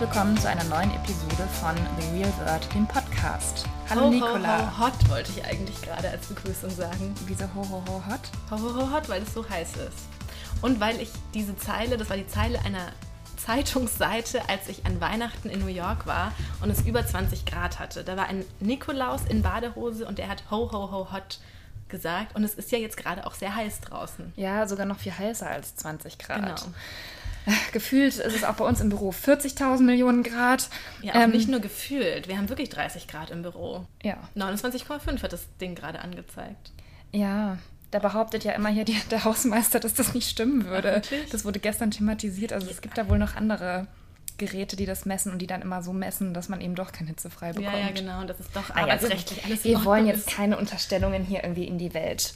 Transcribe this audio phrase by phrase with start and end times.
[0.00, 3.66] Herzlich willkommen zu einer neuen Episode von The Real Word, dem Podcast.
[3.90, 4.58] Hallo ho, Nicola.
[4.58, 7.14] Ho, ho, hot wollte ich eigentlich gerade als Begrüßung sagen.
[7.26, 8.20] Wieso ho, ho, ho, hot?
[8.50, 10.08] Ho, ho, ho, hot, weil es so heiß ist.
[10.62, 12.92] Und weil ich diese Zeile, das war die Zeile einer
[13.36, 18.02] Zeitungsseite, als ich an Weihnachten in New York war und es über 20 Grad hatte.
[18.02, 21.40] Da war ein Nikolaus in Badehose und der hat ho, ho, ho, hot
[21.90, 22.34] gesagt.
[22.34, 24.32] Und es ist ja jetzt gerade auch sehr heiß draußen.
[24.36, 26.56] Ja, sogar noch viel heißer als 20 Grad.
[26.56, 26.74] Genau.
[27.72, 30.68] Gefühlt ist es auch bei uns im Büro 40.000 Millionen Grad.
[31.02, 32.28] Ja, auch ähm, nicht nur gefühlt.
[32.28, 33.86] Wir haben wirklich 30 Grad im Büro.
[34.02, 34.16] Ja.
[34.36, 36.72] 29,5 hat das Ding gerade angezeigt.
[37.12, 37.58] Ja,
[37.90, 41.02] da behauptet ja immer hier die, der Hausmeister, dass das nicht stimmen würde.
[41.04, 42.52] Ach, das wurde gestern thematisiert.
[42.52, 43.86] Also es gibt da wohl noch andere
[44.40, 47.06] Geräte, die das messen und die dann immer so messen, dass man eben doch kein
[47.06, 47.76] hitzefrei bekommt.
[47.76, 48.20] Ja, ja, genau.
[48.20, 51.78] Und das ist doch naja, arbeitsrechtlich alles Wir wollen jetzt keine Unterstellungen hier irgendwie in
[51.78, 52.34] die Welt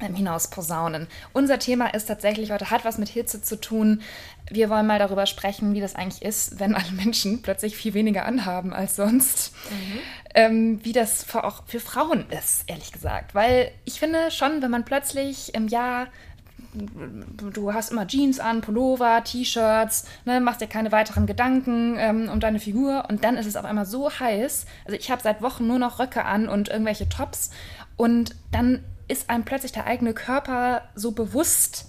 [0.00, 1.06] ähm, hinaus posaunen.
[1.32, 4.02] Unser Thema ist tatsächlich heute, hat was mit Hitze zu tun.
[4.50, 8.24] Wir wollen mal darüber sprechen, wie das eigentlich ist, wenn alle Menschen plötzlich viel weniger
[8.26, 9.52] anhaben als sonst.
[9.70, 9.98] Mhm.
[10.34, 13.34] Ähm, wie das für, auch für Frauen ist, ehrlich gesagt.
[13.34, 16.08] Weil ich finde schon, wenn man plötzlich im Jahr
[16.74, 22.40] du hast immer Jeans an, Pullover, T-Shirts, ne, machst dir keine weiteren Gedanken ähm, um
[22.40, 24.66] deine Figur und dann ist es auf einmal so heiß.
[24.84, 27.50] Also ich habe seit Wochen nur noch Röcke an und irgendwelche Tops
[27.96, 28.82] und dann
[29.14, 31.86] ist einem plötzlich der eigene Körper so bewusst.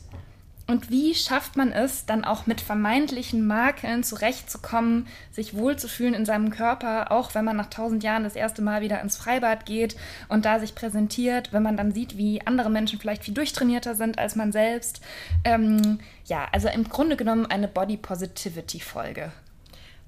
[0.67, 6.49] Und wie schafft man es, dann auch mit vermeintlichen Makeln zurechtzukommen, sich wohlzufühlen in seinem
[6.49, 9.95] Körper, auch wenn man nach tausend Jahren das erste Mal wieder ins Freibad geht
[10.27, 14.17] und da sich präsentiert, wenn man dann sieht, wie andere Menschen vielleicht viel durchtrainierter sind
[14.17, 15.01] als man selbst.
[15.43, 19.31] Ähm, ja, also im Grunde genommen eine Body Positivity Folge.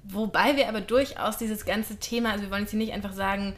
[0.02, 3.54] Wobei wir aber durchaus dieses ganze Thema, also wir wollen jetzt hier nicht einfach sagen,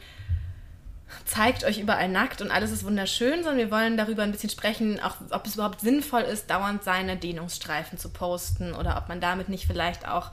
[1.25, 4.99] zeigt euch überall nackt und alles ist wunderschön, sondern wir wollen darüber ein bisschen sprechen,
[4.99, 9.49] auch ob es überhaupt sinnvoll ist, dauernd seine Dehnungsstreifen zu posten oder ob man damit
[9.49, 10.31] nicht vielleicht auch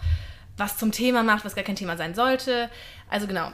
[0.56, 2.68] was zum Thema macht, was gar kein Thema sein sollte.
[3.08, 3.52] Also genau.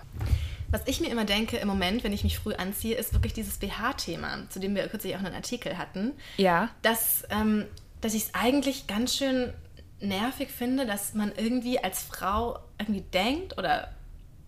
[0.69, 3.59] Was ich mir immer denke im Moment, wenn ich mich früh anziehe, ist wirklich dieses
[3.59, 6.12] BH-Thema, zu dem wir kürzlich auch einen Artikel hatten.
[6.37, 6.71] Ja.
[6.82, 7.66] Dass, ähm,
[8.00, 9.53] dass ich es eigentlich ganz schön
[10.00, 13.94] nervig finde, dass man irgendwie als Frau irgendwie denkt oder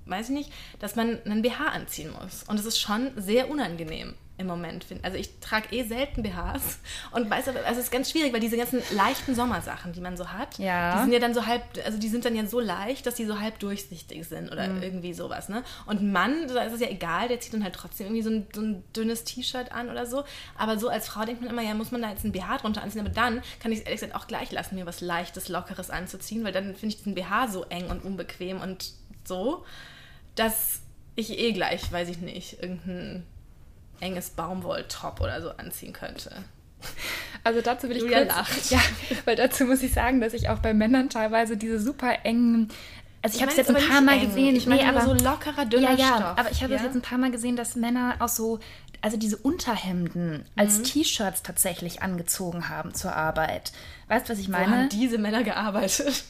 [0.07, 2.45] weiß ich nicht, dass man einen BH anziehen muss.
[2.45, 4.87] Und es ist schon sehr unangenehm im Moment.
[5.03, 6.79] Also ich trage eh selten BHs
[7.13, 10.17] und weiß aber, also es ist ganz schwierig, weil diese ganzen leichten Sommersachen, die man
[10.17, 10.97] so hat, ja.
[10.97, 13.25] die sind ja dann so halb, also die sind dann ja so leicht, dass die
[13.25, 14.83] so halb durchsichtig sind oder mhm.
[14.83, 15.63] irgendwie sowas, ne?
[15.87, 18.31] Und ein Mann, da ist es ja egal, der zieht dann halt trotzdem irgendwie so
[18.31, 20.25] ein, so ein dünnes T-Shirt an oder so.
[20.59, 22.83] Aber so als Frau denkt man immer, ja, muss man da jetzt ein BH drunter
[22.83, 25.89] anziehen, aber dann kann ich es ehrlich gesagt auch gleich lassen, mir was Leichtes, Lockeres
[25.89, 28.93] anzuziehen, weil dann finde ich diesen BH so eng und unbequem und
[29.25, 29.65] so
[30.37, 30.81] dass
[31.17, 33.25] ich eh gleich, weiß ich nicht, irgendein
[34.01, 36.31] enges Baumwolltop oder so anziehen könnte.
[37.43, 38.71] Also dazu will ich Julia kurz, lacht.
[38.71, 38.81] ja,
[39.25, 42.71] weil dazu muss ich sagen, dass ich auch bei Männern teilweise diese super engen
[43.23, 44.27] also ich, ich habe es jetzt ein paar Mal eng.
[44.27, 44.55] gesehen.
[44.57, 46.39] Ich meine nee, aber so lockerer, dünner ja, ja, Stoff.
[46.39, 46.87] aber ich habe es ja?
[46.87, 48.61] jetzt ein paar Mal gesehen, dass Männer auch so,
[49.01, 50.85] also diese Unterhemden als mhm.
[50.85, 53.73] T-Shirts tatsächlich angezogen haben zur Arbeit.
[54.09, 54.67] Weißt du, was ich meine?
[54.67, 56.25] Wo haben diese Männer gearbeitet?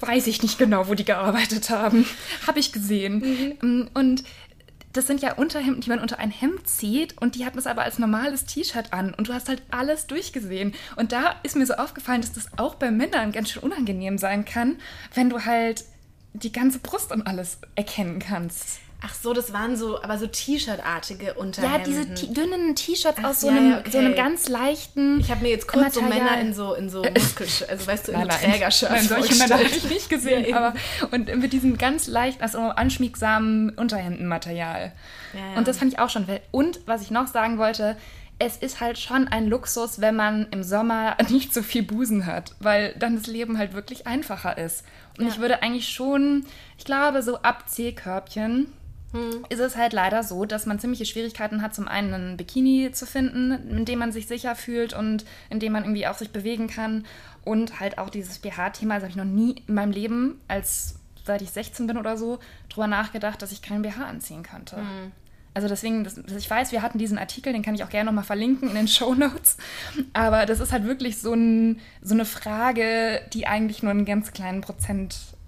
[0.00, 2.06] Weiß ich nicht genau, wo die gearbeitet haben.
[2.46, 3.56] Habe ich gesehen.
[3.60, 3.88] Mhm.
[3.94, 4.24] Und
[4.92, 7.82] das sind ja Unterhemden, die man unter ein Hemd zieht und die hatten es aber
[7.82, 10.74] als normales T-Shirt an und du hast halt alles durchgesehen.
[10.96, 14.44] Und da ist mir so aufgefallen, dass das auch bei Männern ganz schön unangenehm sein
[14.44, 14.78] kann,
[15.14, 15.84] wenn du halt
[16.32, 18.80] die ganze Brust und alles erkennen kannst.
[19.02, 21.92] Ach so, das waren so, aber so T-Shirt-artige Unterhemden.
[21.94, 23.90] Ja, diese dünnen T-Shirts aus so einem, ja, okay.
[23.90, 25.20] so einem ganz leichten.
[25.20, 26.12] Ich habe mir jetzt kurz Material.
[26.12, 28.92] so Männer in so in so Muskelshirts, also weißt du, in nein, so Trägershirts.
[28.92, 30.74] Nein, solche Männer habe ich nicht gesehen, ja, aber
[31.12, 34.92] und mit diesem ganz leicht, also anschmiegsamen Unterhemdenmaterial.
[35.32, 36.26] Ja, und das fand ich auch schon.
[36.50, 37.96] Und was ich noch sagen wollte,
[38.38, 42.54] es ist halt schon ein Luxus, wenn man im Sommer nicht so viel Busen hat,
[42.58, 44.84] weil dann das Leben halt wirklich einfacher ist.
[45.18, 46.46] Und ich würde eigentlich schon,
[46.78, 48.72] ich glaube, so ab C-Körbchen
[49.12, 49.44] hm.
[49.48, 53.06] ist es halt leider so, dass man ziemliche Schwierigkeiten hat, zum einen ein Bikini zu
[53.06, 56.68] finden, in dem man sich sicher fühlt und in dem man irgendwie auch sich bewegen
[56.68, 57.04] kann.
[57.44, 61.42] Und halt auch dieses BH-Thema, das habe ich noch nie in meinem Leben, als seit
[61.42, 64.76] ich 16 bin oder so, drüber nachgedacht, dass ich keinen BH anziehen könnte.
[64.76, 65.12] Hm.
[65.52, 68.24] Also deswegen, das, ich weiß, wir hatten diesen Artikel, den kann ich auch gerne nochmal
[68.24, 69.56] verlinken in den Show Notes.
[70.12, 74.32] Aber das ist halt wirklich so, ein, so eine Frage, die eigentlich nur einen ganz
[74.32, 74.60] kleinen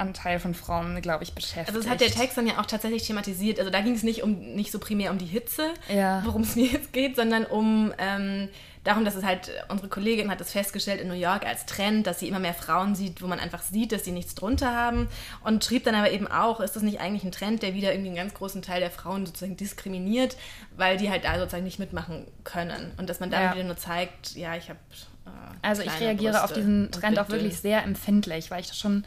[0.02, 1.68] Prozentanteil von Frauen, glaube ich, beschäftigt.
[1.68, 3.58] Also das hat der Text dann ja auch tatsächlich thematisiert.
[3.58, 6.22] Also da ging es nicht um nicht so primär um die Hitze, ja.
[6.24, 8.48] worum es mir jetzt geht, sondern um ähm,
[8.84, 12.18] darum, dass es halt, unsere Kollegin hat es festgestellt in New York als Trend, dass
[12.18, 15.08] sie immer mehr Frauen sieht, wo man einfach sieht, dass sie nichts drunter haben
[15.44, 18.08] und schrieb dann aber eben auch, ist das nicht eigentlich ein Trend, der wieder irgendwie
[18.08, 20.36] einen ganz großen Teil der Frauen sozusagen diskriminiert,
[20.76, 23.54] weil die halt da sozusagen nicht mitmachen können und dass man dann ja.
[23.54, 24.80] wieder nur zeigt, ja, ich habe
[25.26, 25.30] äh,
[25.62, 29.04] Also ich reagiere Brüste auf diesen Trend auch wirklich sehr empfindlich, weil ich das schon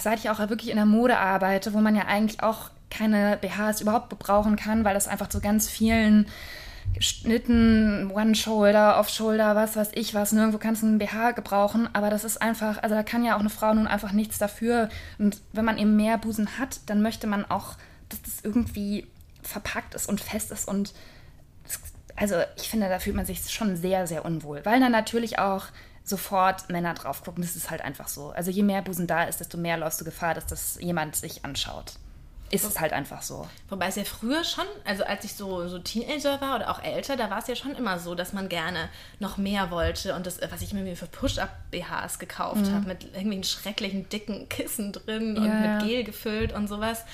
[0.00, 3.80] seit ich auch wirklich in der Mode arbeite, wo man ja eigentlich auch keine BHs
[3.80, 6.26] überhaupt gebrauchen kann, weil das einfach zu ganz vielen
[6.98, 10.32] Schnitten, One-Shoulder, Off-Shoulder, was weiß ich was.
[10.32, 13.40] Nirgendwo kannst du einen BH gebrauchen, aber das ist einfach, also da kann ja auch
[13.40, 14.88] eine Frau nun einfach nichts dafür.
[15.18, 17.74] Und wenn man eben mehr Busen hat, dann möchte man auch,
[18.08, 19.06] dass das irgendwie
[19.42, 20.92] verpackt ist und fest ist und
[22.16, 25.66] also ich finde, da fühlt man sich schon sehr, sehr unwohl, weil dann natürlich auch
[26.08, 27.42] sofort Männer drauf gucken.
[27.42, 28.30] Das ist halt einfach so.
[28.30, 31.44] Also je mehr Busen da ist, desto mehr läufst du Gefahr, dass das jemand sich
[31.44, 31.94] anschaut
[32.50, 33.46] ist es halt einfach so.
[33.68, 37.16] Wobei es ja früher schon, also als ich so, so Teenager war oder auch älter,
[37.16, 38.88] da war es ja schon immer so, dass man gerne
[39.18, 42.72] noch mehr wollte und das, was ich mir für Push-Up-BHs gekauft mhm.
[42.72, 47.04] habe, mit irgendwie schrecklichen dicken Kissen drin ja, und mit Gel gefüllt und sowas.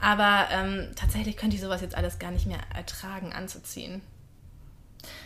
[0.00, 4.02] Aber ähm, tatsächlich könnte ich sowas jetzt alles gar nicht mehr ertragen, anzuziehen.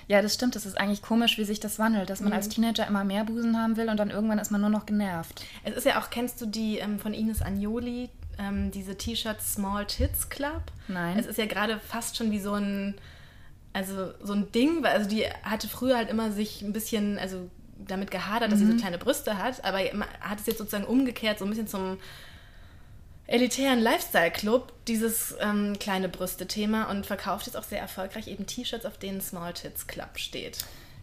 [0.09, 0.55] Ja, das stimmt.
[0.57, 2.37] Das ist eigentlich komisch, wie sich das wandelt, dass man mhm.
[2.37, 5.45] als Teenager immer mehr Busen haben will und dann irgendwann ist man nur noch genervt.
[5.65, 9.87] Es ist ja auch, kennst du die ähm, von Ines Agnoli, ähm, diese T-Shirts Small
[9.87, 10.63] Tits Club.
[10.89, 11.19] Nein.
[11.19, 12.95] Es ist ja gerade fast schon wie so ein,
[13.73, 17.51] also so ein Ding, weil also die hatte früher halt immer sich ein bisschen, also
[17.79, 18.65] damit gehadert, dass mhm.
[18.65, 18.81] sie so mhm.
[18.81, 19.79] kleine Brüste hat, aber
[20.21, 21.99] hat es jetzt sozusagen umgekehrt, so ein bisschen zum
[23.27, 28.99] elitären Lifestyle-Club, dieses ähm, kleine Brüste-Thema und verkauft jetzt auch sehr erfolgreich eben T-Shirts, auf
[28.99, 30.59] denen Small Tits Club steht.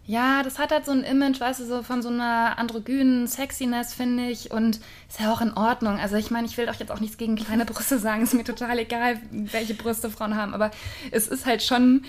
[0.06, 3.94] Ja, das hat halt so ein Image, weißt du, so von so einer androgynen Sexiness,
[3.94, 4.52] finde ich.
[4.52, 5.98] Und ist ja auch in Ordnung.
[5.98, 8.24] Also ich meine, ich will doch jetzt auch nichts gegen kleine Brüste sagen.
[8.24, 10.54] Ist mir total egal, welche Brüste Frauen haben.
[10.54, 10.72] Aber
[11.12, 12.04] es ist halt schon,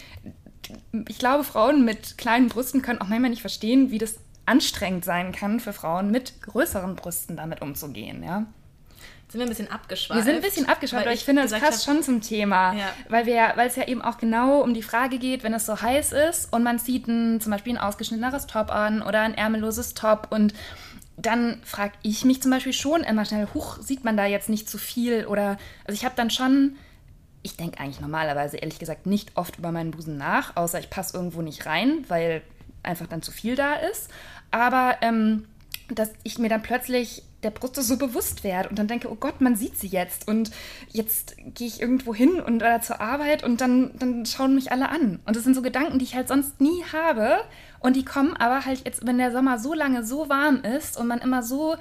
[1.09, 5.31] ich glaube, Frauen mit kleinen Brüsten können auch manchmal nicht verstehen, wie das anstrengend sein
[5.31, 8.47] kann für Frauen mit größeren Brüsten damit umzugehen, ja
[9.29, 10.19] sind wir ein bisschen abgeschweift.
[10.19, 12.73] Wir sind ein bisschen abgeschweift, aber ich, finde, das passt schon zum Thema.
[12.75, 12.93] Ja.
[13.09, 15.81] Weil, wir, weil es ja eben auch genau um die Frage geht, wenn es so
[15.81, 19.95] heiß ist und man zieht ein, zum Beispiel ein ausgeschnitteneres Top an oder ein ärmelloses
[19.95, 20.55] Top und
[21.17, 24.69] dann frage ich mich zum Beispiel schon immer schnell, huch, sieht man da jetzt nicht
[24.69, 26.77] zu viel oder, also ich habe dann schon,
[27.43, 31.17] ich denke eigentlich normalerweise ehrlich gesagt nicht oft über meinen Busen nach, außer ich passe
[31.17, 32.43] irgendwo nicht rein, weil
[32.85, 34.11] einfach dann zu viel da ist.
[34.51, 35.47] Aber ähm,
[35.89, 39.41] dass ich mir dann plötzlich der Brust so bewusst werde und dann denke, oh Gott,
[39.41, 40.51] man sieht sie jetzt und
[40.89, 44.89] jetzt gehe ich irgendwo hin und oder zur Arbeit und dann, dann schauen mich alle
[44.89, 45.21] an.
[45.27, 47.39] Und das sind so Gedanken, die ich halt sonst nie habe
[47.81, 51.07] und die kommen aber halt jetzt, wenn der Sommer so lange so warm ist und
[51.07, 51.77] man immer so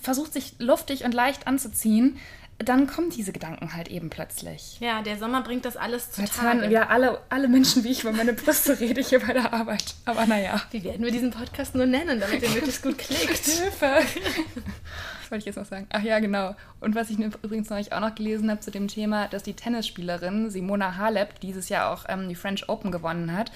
[0.00, 2.16] versucht, sich luftig und leicht anzuziehen,
[2.62, 4.78] dann kommen diese Gedanken halt eben plötzlich.
[4.80, 8.02] Ja, der Sommer bringt das alles zu Jetzt hören wieder alle, alle Menschen, wie ich
[8.02, 9.94] über meine Brüste rede hier bei der Arbeit.
[10.04, 10.60] Aber naja.
[10.70, 13.44] Wie werden wir diesen Podcast nur nennen, damit er möglichst gut klickt?
[13.46, 13.86] Hilfe!
[15.20, 15.86] Was wollte ich jetzt noch sagen?
[15.90, 16.54] Ach ja, genau.
[16.80, 20.50] Und was ich übrigens neulich auch noch gelesen habe zu dem Thema, dass die Tennisspielerin
[20.50, 23.50] Simona Halep dieses Jahr auch ähm, die French Open gewonnen hat,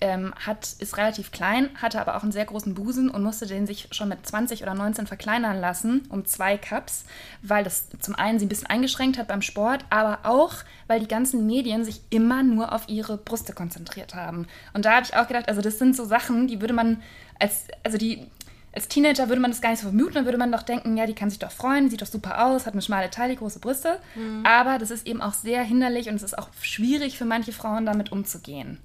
[0.00, 3.66] ähm, hat, ist relativ klein, hatte aber auch einen sehr großen Busen und musste den
[3.66, 7.04] sich schon mit 20 oder 19 verkleinern lassen, um zwei Cups,
[7.42, 10.54] weil das zum einen sie ein bisschen eingeschränkt hat beim Sport, aber auch,
[10.86, 14.46] weil die ganzen Medien sich immer nur auf ihre Brüste konzentriert haben.
[14.72, 17.02] Und da habe ich auch gedacht, also das sind so Sachen, die würde man
[17.40, 18.26] als, also die,
[18.72, 21.06] als Teenager würde man das gar nicht so vermuten, dann würde man doch denken, ja,
[21.06, 23.98] die kann sich doch freuen, sieht doch super aus, hat eine schmale Taille, große Brüste.
[24.14, 24.44] Mhm.
[24.46, 27.86] Aber das ist eben auch sehr hinderlich und es ist auch schwierig für manche Frauen
[27.86, 28.78] damit umzugehen.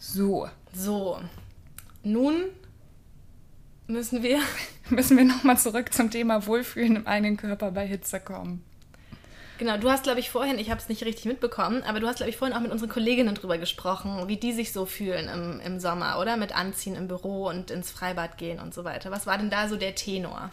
[0.00, 0.48] So.
[0.72, 1.20] So.
[2.02, 2.46] Nun
[3.86, 4.40] müssen wir.
[4.88, 8.64] müssen wir nochmal zurück zum Thema Wohlfühlen im eigenen Körper bei Hitze kommen.
[9.58, 12.16] Genau, du hast, glaube ich, vorhin, ich habe es nicht richtig mitbekommen, aber du hast,
[12.16, 15.60] glaube ich, vorhin auch mit unseren Kolleginnen drüber gesprochen, wie die sich so fühlen im,
[15.60, 16.38] im Sommer, oder?
[16.38, 19.10] Mit Anziehen im Büro und ins Freibad gehen und so weiter.
[19.10, 20.50] Was war denn da so der Tenor?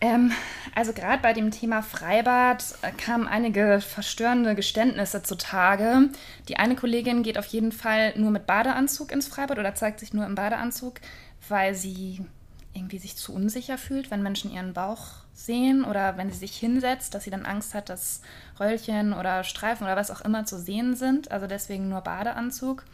[0.00, 0.32] Ähm,
[0.74, 6.10] also gerade bei dem Thema Freibad äh, kamen einige verstörende Geständnisse zutage.
[6.48, 10.12] Die eine Kollegin geht auf jeden Fall nur mit Badeanzug ins Freibad oder zeigt sich
[10.12, 11.00] nur im Badeanzug,
[11.48, 12.20] weil sie
[12.74, 17.14] irgendwie sich zu unsicher fühlt, wenn Menschen ihren Bauch sehen oder wenn sie sich hinsetzt,
[17.14, 18.20] dass sie dann Angst hat, dass
[18.60, 21.30] Röllchen oder Streifen oder was auch immer zu sehen sind.
[21.30, 22.84] Also deswegen nur Badeanzug.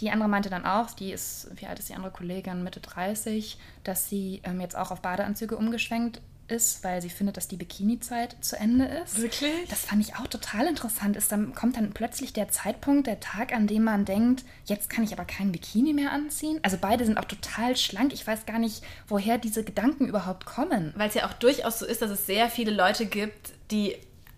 [0.00, 3.58] Die andere meinte dann auch, die ist, wie alt ist die andere Kollegin, Mitte 30,
[3.84, 6.20] dass sie ähm, jetzt auch auf Badeanzüge umgeschwenkt
[6.54, 9.20] ist, weil sie findet, dass die Bikini-Zeit zu Ende ist.
[9.20, 9.68] Wirklich?
[9.68, 11.16] Das fand ich auch total interessant.
[11.16, 15.04] Ist dann kommt dann plötzlich der Zeitpunkt, der Tag, an dem man denkt, jetzt kann
[15.04, 16.60] ich aber kein Bikini mehr anziehen.
[16.62, 18.12] Also beide sind auch total schlank.
[18.12, 20.92] Ich weiß gar nicht, woher diese Gedanken überhaupt kommen.
[20.96, 23.96] Weil es ja auch durchaus so ist, dass es sehr viele Leute gibt, die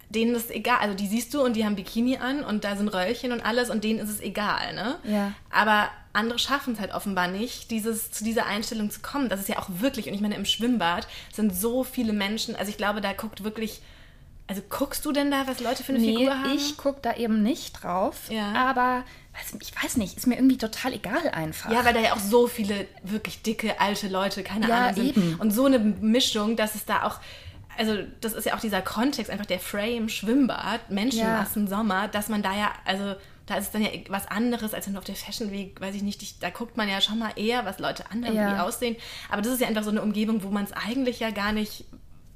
[0.09, 2.89] denen ist egal, also die siehst du und die haben Bikini an und da sind
[2.89, 4.97] Röllchen und alles und denen ist es egal, ne?
[5.05, 5.33] Ja.
[5.51, 9.29] Aber andere schaffen es halt offenbar nicht, dieses, zu dieser Einstellung zu kommen.
[9.29, 12.71] Das ist ja auch wirklich, und ich meine, im Schwimmbad sind so viele Menschen, also
[12.71, 13.81] ich glaube, da guckt wirklich,
[14.47, 16.55] also guckst du denn da, was Leute für eine nee, Figur haben?
[16.55, 18.53] ich gucke da eben nicht drauf, ja.
[18.53, 19.05] aber
[19.61, 21.71] ich weiß nicht, ist mir irgendwie total egal einfach.
[21.71, 25.17] Ja, weil da ja auch so viele wirklich dicke, alte Leute, keine ja, Ahnung, sind.
[25.17, 25.35] Eben.
[25.35, 27.21] Und so eine Mischung, dass es da auch
[27.79, 31.77] also das ist ja auch dieser Kontext, einfach der Frame, Schwimmbad, Menschenmassen, ja.
[31.77, 33.15] Sommer, dass man da ja, also
[33.47, 35.95] da ist es dann ja was anderes, als wenn du auf der Fashion Week, weiß
[35.95, 38.65] ich nicht, ich, da guckt man ja schon mal eher, was Leute anderen ja.
[38.65, 38.97] aussehen.
[39.31, 41.85] Aber das ist ja einfach so eine Umgebung, wo man es eigentlich ja gar nicht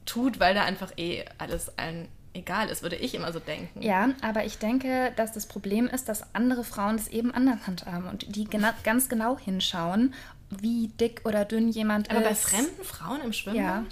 [0.06, 3.82] tut, weil da einfach eh alles allen egal ist, würde ich immer so denken.
[3.82, 8.08] Ja, aber ich denke, dass das Problem ist, dass andere Frauen das eben anders handhaben
[8.08, 10.14] und die gena ganz genau hinschauen,
[10.48, 12.26] wie dick oder dünn jemand aber ist.
[12.26, 13.62] Aber bei fremden Frauen im Schwimmbad?
[13.64, 13.84] Ja.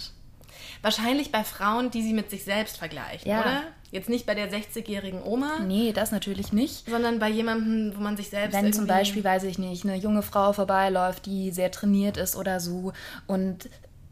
[0.81, 3.41] Wahrscheinlich bei Frauen, die sie mit sich selbst vergleichen, ja.
[3.41, 3.63] oder?
[3.91, 5.59] Jetzt nicht bei der 60-jährigen Oma.
[5.65, 6.87] Nee, das natürlich nicht.
[6.87, 8.53] Sondern bei jemandem, wo man sich selbst.
[8.53, 12.59] Wenn zum Beispiel, weiß ich nicht, eine junge Frau vorbeiläuft, die sehr trainiert ist oder
[12.59, 12.93] so
[13.25, 13.69] und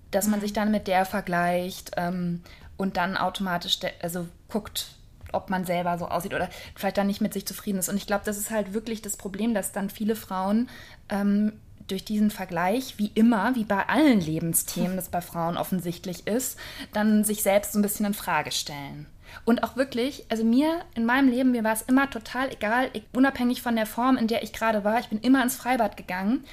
[0.09, 0.43] dass man mhm.
[0.43, 2.41] sich dann mit der vergleicht ähm,
[2.75, 4.87] und dann automatisch also guckt,
[5.31, 7.89] ob man selber so aussieht oder vielleicht dann nicht mit sich zufrieden ist.
[7.89, 10.69] Und ich glaube, das ist halt wirklich das Problem, dass dann viele Frauen
[11.09, 11.53] ähm,
[11.87, 16.57] durch diesen Vergleich, wie immer, wie bei allen Lebensthemen, das bei Frauen offensichtlich ist,
[16.93, 19.07] dann sich selbst so ein bisschen in Frage stellen.
[19.45, 23.61] Und auch wirklich, also mir in meinem Leben, mir war es immer total egal, unabhängig
[23.61, 26.45] von der Form, in der ich gerade war, ich bin immer ins Freibad gegangen.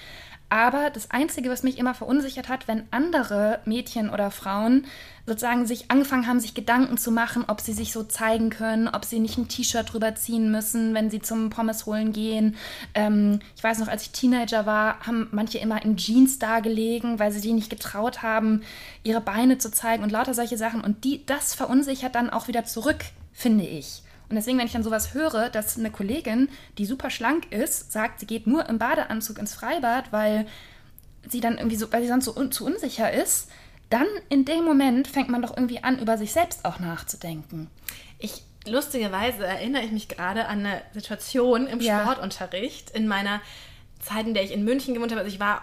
[0.51, 4.87] Aber das Einzige, was mich immer verunsichert hat, wenn andere Mädchen oder Frauen
[5.27, 9.05] sozusagen sich angefangen haben, sich Gedanken zu machen, ob sie sich so zeigen können, ob
[9.05, 12.57] sie nicht ein T-Shirt drüber ziehen müssen, wenn sie zum Pommes holen gehen.
[12.95, 17.33] Ähm, ich weiß noch, als ich Teenager war, haben manche immer in Jeans dagelegen, weil
[17.33, 18.63] sie sich nicht getraut haben,
[19.03, 20.83] ihre Beine zu zeigen und lauter solche Sachen.
[20.83, 24.03] Und die, das verunsichert dann auch wieder zurück, finde ich.
[24.35, 28.19] Und deswegen, wenn ich dann sowas höre, dass eine Kollegin, die super schlank ist, sagt,
[28.19, 30.47] sie geht nur im Badeanzug ins Freibad, weil
[31.29, 33.49] sie dann irgendwie so, weil sie sonst so un zu unsicher ist,
[33.91, 37.71] dann in dem Moment fängt man doch irgendwie an, über sich selbst auch nachzudenken.
[38.19, 42.01] Ich lustigerweise erinnere ich mich gerade an eine Situation im ja.
[42.01, 43.41] Sportunterricht in meiner
[44.01, 45.21] Zeit, in der ich in München gewohnt habe.
[45.21, 45.63] Also ich war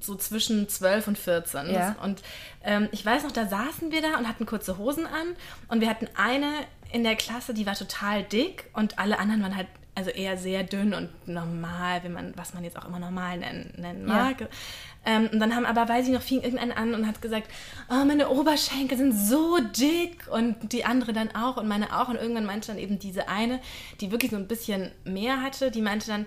[0.00, 1.70] so zwischen 12 und 14.
[1.70, 1.96] Ja.
[2.02, 2.22] Und
[2.64, 5.36] ähm, ich weiß noch, da saßen wir da und hatten kurze Hosen an
[5.68, 6.50] und wir hatten eine
[6.90, 9.68] in der Klasse, die war total dick und alle anderen waren halt
[9.98, 13.74] also eher sehr dünn und normal, wie man, was man jetzt auch immer normal nennen,
[13.76, 14.40] nennen mag.
[14.42, 14.46] Ja.
[15.04, 17.48] Ähm, und dann haben aber, weiß ich noch, fing irgendein an und hat gesagt,
[17.90, 22.08] oh, meine Oberschenkel sind so dick und die andere dann auch und meine auch.
[22.08, 23.60] Und irgendwann meinte dann eben diese eine,
[24.00, 26.26] die wirklich so ein bisschen mehr hatte, die meinte dann,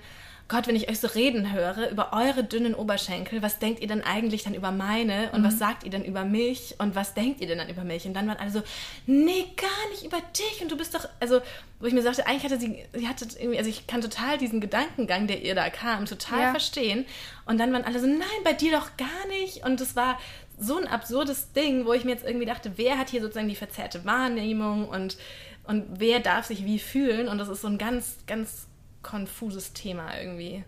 [0.51, 4.03] Gott, wenn ich euch so reden höre über eure dünnen Oberschenkel, was denkt ihr denn
[4.03, 5.45] eigentlich dann über meine und mhm.
[5.45, 8.05] was sagt ihr denn über mich und was denkt ihr denn dann über mich?
[8.05, 8.61] Und dann waren alle so,
[9.05, 11.39] nee, gar nicht über dich und du bist doch, also,
[11.79, 14.59] wo ich mir sagte, eigentlich hatte sie, sie hatte irgendwie, also ich kann total diesen
[14.59, 16.51] Gedankengang, der ihr da kam, total ja.
[16.51, 17.05] verstehen.
[17.45, 19.63] Und dann waren alle so, nein, bei dir doch gar nicht.
[19.63, 20.19] Und es war
[20.59, 23.55] so ein absurdes Ding, wo ich mir jetzt irgendwie dachte, wer hat hier sozusagen die
[23.55, 25.15] verzerrte Wahrnehmung und,
[25.63, 27.29] und wer darf sich wie fühlen?
[27.29, 28.67] Und das ist so ein ganz, ganz
[29.03, 30.63] konfuses Thema irgendwie.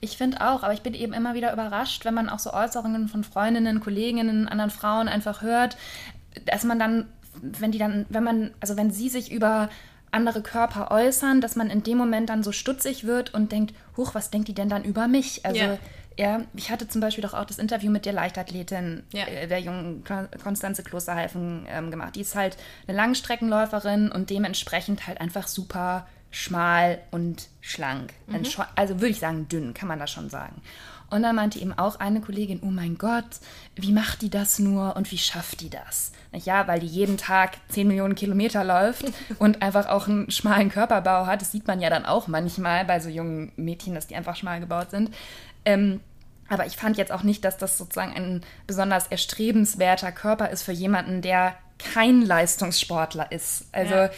[0.00, 3.08] Ich finde auch, aber ich bin eben immer wieder überrascht, wenn man auch so Äußerungen
[3.08, 5.76] von Freundinnen, Kolleginnen, anderen Frauen einfach hört,
[6.46, 7.06] dass man dann,
[7.42, 9.68] wenn die dann, wenn man, also wenn sie sich über
[10.10, 14.14] andere Körper äußern, dass man in dem Moment dann so stutzig wird und denkt, huch,
[14.14, 15.44] was denkt die denn dann über mich?
[15.44, 15.78] Also yeah.
[16.18, 19.28] ja, ich hatte zum Beispiel doch auch das Interview mit der Leichtathletin, yeah.
[19.28, 20.02] äh, der jungen
[20.42, 22.16] Konstanze Klosterhalfen ähm, gemacht.
[22.16, 22.56] Die ist halt
[22.88, 28.12] eine Langstreckenläuferin und dementsprechend halt einfach super schmal und schlank.
[28.26, 28.44] Mhm.
[28.76, 30.62] Also würde ich sagen, dünn, kann man das schon sagen.
[31.10, 33.24] Und dann meinte eben auch eine Kollegin, oh mein Gott,
[33.74, 36.12] wie macht die das nur und wie schafft die das?
[36.32, 39.06] Ja, weil die jeden Tag 10 Millionen Kilometer läuft
[39.40, 41.40] und einfach auch einen schmalen Körperbau hat.
[41.40, 44.60] Das sieht man ja dann auch manchmal bei so jungen Mädchen, dass die einfach schmal
[44.60, 45.12] gebaut sind.
[45.64, 46.00] Ähm,
[46.48, 50.72] aber ich fand jetzt auch nicht, dass das sozusagen ein besonders erstrebenswerter Körper ist für
[50.72, 53.66] jemanden, der kein Leistungssportler ist.
[53.72, 54.10] Also, ja.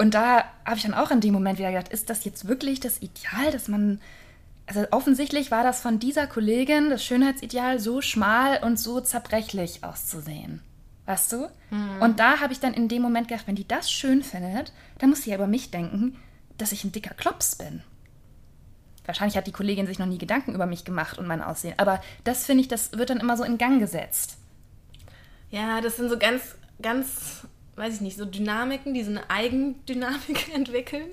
[0.00, 2.80] Und da habe ich dann auch in dem Moment wieder gedacht, ist das jetzt wirklich
[2.80, 4.00] das Ideal, dass man.
[4.64, 10.62] Also offensichtlich war das von dieser Kollegin das Schönheitsideal, so schmal und so zerbrechlich auszusehen.
[11.04, 11.48] Weißt du?
[11.70, 12.00] Mhm.
[12.00, 15.10] Und da habe ich dann in dem Moment gedacht, wenn die das schön findet, dann
[15.10, 16.16] muss sie ja über mich denken,
[16.56, 17.82] dass ich ein dicker Klops bin.
[19.04, 21.74] Wahrscheinlich hat die Kollegin sich noch nie Gedanken über mich gemacht und mein Aussehen.
[21.76, 24.38] Aber das finde ich, das wird dann immer so in Gang gesetzt.
[25.50, 27.44] Ja, das sind so ganz, ganz
[27.80, 31.08] weiß ich nicht, so Dynamiken, die so eine Eigendynamik entwickeln.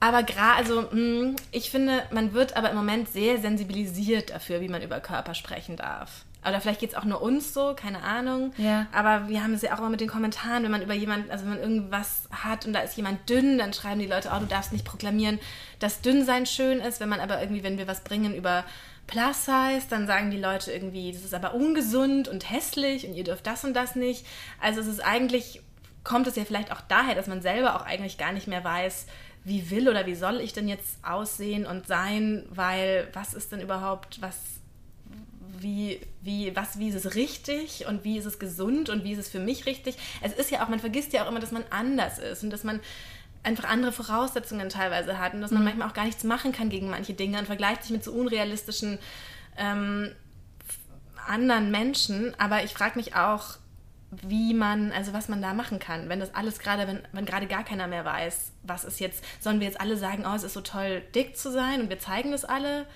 [0.00, 4.62] Aber gerade, also mh, hm, ich finde, man wird aber im Moment sehr sensibilisiert dafür,
[4.62, 6.24] wie man über Körper sprechen darf.
[6.46, 8.54] Oder vielleicht geht es auch nur uns so, keine Ahnung.
[8.56, 8.86] Ja.
[8.92, 11.44] Aber wir haben es ja auch immer mit den Kommentaren, wenn man über jemanden, also
[11.44, 14.46] wenn man irgendwas hat und da ist jemand dünn, dann schreiben die Leute, oh, du
[14.46, 15.38] darfst nicht proklamieren,
[15.80, 16.98] dass Dünnsein schön ist.
[16.98, 18.64] Wenn man aber irgendwie, wenn wir was bringen über
[19.10, 23.24] Plus Size, dann sagen die Leute irgendwie, das ist aber ungesund und hässlich und ihr
[23.24, 24.24] dürft das und das nicht.
[24.60, 25.60] Also es ist eigentlich,
[26.04, 29.06] kommt es ja vielleicht auch daher, dass man selber auch eigentlich gar nicht mehr weiß,
[29.42, 33.60] wie will oder wie soll ich denn jetzt aussehen und sein, weil was ist denn
[33.60, 34.36] überhaupt, was,
[35.58, 39.18] wie, wie, was, wie ist es richtig und wie ist es gesund und wie ist
[39.18, 39.96] es für mich richtig.
[40.20, 42.62] Es ist ja auch, man vergisst ja auch immer, dass man anders ist und dass
[42.62, 42.78] man
[43.42, 45.68] einfach andere Voraussetzungen teilweise hat und dass man mhm.
[45.68, 48.98] manchmal auch gar nichts machen kann gegen manche Dinge und vergleicht sich mit so unrealistischen
[49.56, 50.10] ähm,
[51.26, 52.34] anderen Menschen.
[52.38, 53.56] Aber ich frage mich auch,
[54.10, 57.46] wie man, also was man da machen kann, wenn das alles gerade, wenn, wenn gerade
[57.46, 60.54] gar keiner mehr weiß, was ist jetzt, sollen wir jetzt alle sagen, oh, es ist
[60.54, 62.86] so toll, dick zu sein und wir zeigen das alle?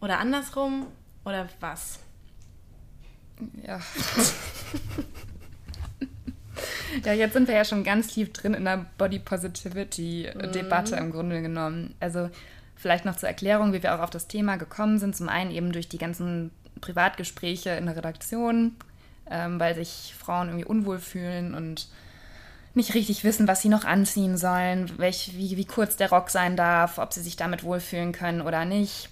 [0.00, 0.86] Oder andersrum?
[1.24, 2.00] Oder was?
[3.62, 3.80] Ja.
[7.04, 11.02] ja, jetzt sind wir ja schon ganz tief drin in der Body Positivity-Debatte mhm.
[11.02, 11.94] im Grunde genommen.
[12.00, 12.30] Also
[12.76, 15.16] vielleicht noch zur Erklärung, wie wir auch auf das Thema gekommen sind.
[15.16, 18.76] Zum einen eben durch die ganzen Privatgespräche in der Redaktion,
[19.30, 21.88] ähm, weil sich Frauen irgendwie unwohl fühlen und
[22.74, 26.56] nicht richtig wissen, was sie noch anziehen sollen, welch, wie, wie kurz der Rock sein
[26.56, 29.08] darf, ob sie sich damit wohlfühlen können oder nicht.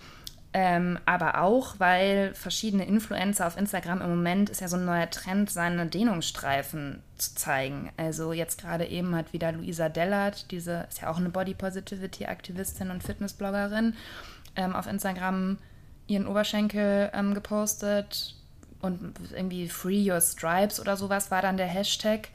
[0.55, 5.11] Ähm, aber auch, weil verschiedene Influencer auf Instagram im Moment ist ja so ein neuer
[5.11, 7.90] Trend, seine Dehnungsstreifen zu zeigen.
[7.99, 12.26] Also jetzt gerade eben hat wieder Luisa Dellert, diese ist ja auch eine Body Positivity
[12.26, 13.95] Aktivistin und Fitnessbloggerin,
[14.57, 15.59] ähm, auf Instagram
[16.07, 18.35] ihren Oberschenkel ähm, gepostet
[18.81, 22.31] und irgendwie Free Your Stripes oder sowas war dann der Hashtag.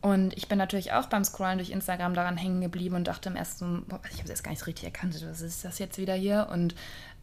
[0.00, 3.36] Und ich bin natürlich auch beim Scrollen durch Instagram daran hängen geblieben und dachte im
[3.36, 6.14] ersten, boah, ich habe es jetzt gar nicht richtig erkannt, was ist das jetzt wieder
[6.14, 6.48] hier?
[6.52, 6.74] Und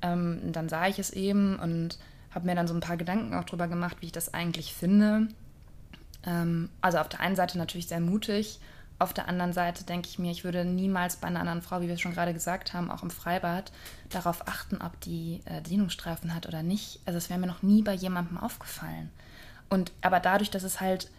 [0.02, 1.98] ähm, dann sah ich es eben und
[2.34, 5.28] habe mir dann so ein paar Gedanken auch drüber gemacht, wie ich das eigentlich finde.
[6.26, 8.60] Ähm, also auf der einen Seite natürlich sehr mutig,
[9.02, 11.88] auf der anderen Seite denke ich mir, ich würde niemals bei einer anderen Frau, wie
[11.88, 13.72] wir schon gerade gesagt haben, auch im Freibad,
[14.10, 17.00] darauf achten, ob die äh, Dehnungsstreifen hat oder nicht.
[17.06, 19.10] Also es wäre mir noch nie bei jemandem aufgefallen.
[19.70, 21.10] Und aber dadurch, dass es halt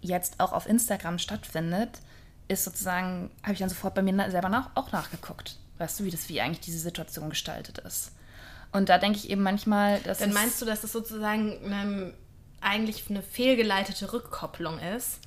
[0.00, 2.00] jetzt auch auf Instagram stattfindet,
[2.48, 5.60] ist sozusagen, habe ich dann sofort bei mir selber nach, auch nachgeguckt.
[5.80, 8.12] Weißt du, wie das, wie eigentlich diese Situation gestaltet ist.
[8.70, 10.18] Und da denke ich eben manchmal, dass.
[10.18, 12.12] Dann meinst du, dass es sozusagen ähm,
[12.60, 15.20] eigentlich eine fehlgeleitete Rückkopplung ist?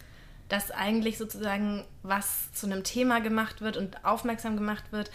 [0.50, 5.10] Dass eigentlich sozusagen was zu einem Thema gemacht wird und aufmerksam gemacht wird,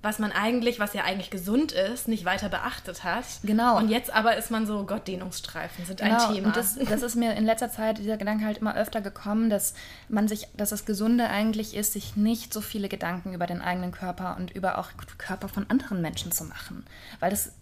[0.00, 3.24] was man eigentlich, was ja eigentlich gesund ist, nicht weiter beachtet hat.
[3.42, 3.76] Genau.
[3.76, 6.28] Und jetzt aber ist man so, Gott, Dehnungsstreifen sind genau.
[6.28, 6.46] ein Thema.
[6.48, 9.74] Und das, das ist mir in letzter Zeit dieser Gedanke halt immer öfter gekommen, dass
[10.08, 13.90] man sich, dass das Gesunde eigentlich ist, sich nicht so viele Gedanken über den eigenen
[13.90, 16.84] Körper und über auch Körper von anderen Menschen zu machen.
[17.18, 17.52] Weil das,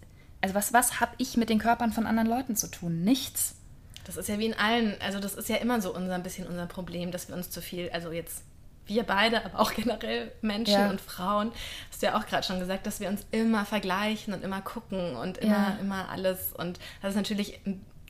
[0.41, 3.03] also was, was habe ich mit den Körpern von anderen Leuten zu tun?
[3.03, 3.55] Nichts.
[4.05, 6.47] Das ist ja wie in allen, also das ist ja immer so unser ein bisschen
[6.47, 8.43] unser Problem, dass wir uns zu viel, also jetzt
[8.87, 10.89] wir beide, aber auch generell Menschen ja.
[10.89, 11.51] und Frauen,
[11.89, 15.15] hast du ja auch gerade schon gesagt, dass wir uns immer vergleichen und immer gucken
[15.15, 15.77] und immer, ja.
[15.79, 16.53] immer alles.
[16.53, 17.59] Und dass es natürlich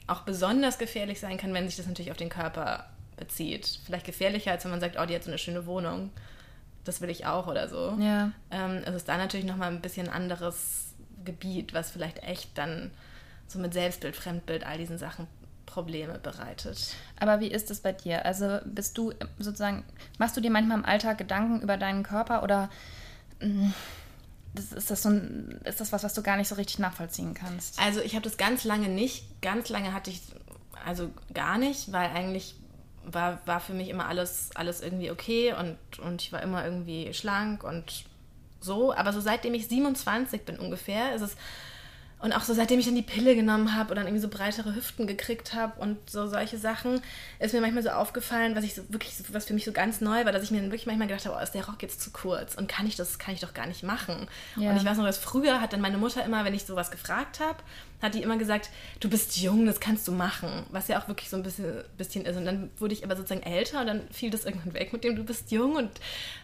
[0.08, 2.86] auch besonders gefährlich sein kann, wenn sich das natürlich auf den Körper
[3.18, 3.80] bezieht.
[3.86, 6.12] Vielleicht gefährlicher, als wenn man sagt, oh, die hat so eine schöne Wohnung.
[6.84, 7.98] Das will ich auch oder so.
[8.00, 8.32] Ja.
[8.52, 10.94] Ähm, es ist da natürlich nochmal ein bisschen anderes
[11.26, 12.92] Gebiet, was vielleicht echt dann
[13.48, 15.28] so mit Selbstbild, Fremdbild, all diesen Sachen
[15.68, 16.96] Probleme bereitet.
[17.20, 18.26] Aber wie ist es bei dir?
[18.26, 19.84] Also bist du sozusagen,
[20.18, 22.72] machst du dir manchmal im Alltag Gedanken über deinen Körper oder
[23.40, 23.70] mm,
[24.56, 27.80] ist das, so ein, ist das was, was du gar nicht so richtig nachvollziehen kannst?
[27.80, 29.42] Also ich habe das ganz lange nicht.
[29.44, 30.22] Ganz lange hatte ich
[30.84, 32.56] also gar nicht, weil eigentlich
[33.06, 37.14] war, war für mich immer alles, alles irgendwie okay und, und ich war immer irgendwie
[37.14, 38.06] schlank und
[38.60, 38.94] so.
[38.94, 41.36] Aber so seitdem ich 27 bin ungefähr, ist es
[42.20, 44.74] und auch so seitdem ich dann die Pille genommen habe und dann irgendwie so breitere
[44.74, 47.02] Hüften gekriegt habe und so solche Sachen,
[47.40, 50.26] ist mir manchmal so aufgefallen, was ich so wirklich, was für mich so ganz neu
[50.26, 52.10] war, dass ich mir dann wirklich manchmal gedacht habe, oh, ist der Rock jetzt zu
[52.10, 54.28] kurz und kann ich das, kann ich doch gar nicht machen.
[54.56, 54.72] Ja.
[54.72, 57.40] Und ich weiß noch, dass früher hat dann meine Mutter immer, wenn ich sowas gefragt
[57.40, 57.60] habe,
[58.02, 61.30] hat die immer gesagt, du bist jung, das kannst du machen, was ja auch wirklich
[61.30, 62.38] so ein bisschen, bisschen ist.
[62.38, 65.16] Und dann wurde ich aber sozusagen älter und dann fiel das irgendwann weg mit dem,
[65.16, 65.90] du bist jung und